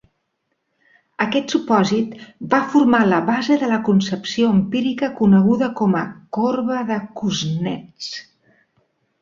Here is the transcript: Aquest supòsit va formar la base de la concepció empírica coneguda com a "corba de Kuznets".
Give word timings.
Aquest 1.25 1.51
supòsit 1.55 2.15
va 2.53 2.61
formar 2.71 3.01
la 3.09 3.19
base 3.29 3.59
de 3.65 3.69
la 3.73 3.79
concepció 3.89 4.49
empírica 4.55 5.11
coneguda 5.23 5.71
com 5.83 5.99
a 6.03 6.05
"corba 6.39 6.83
de 6.91 7.01
Kuznets". 7.21 8.11